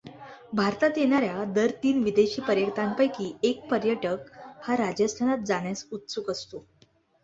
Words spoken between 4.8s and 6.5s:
राजस्थानात जाण्यास उत्सुक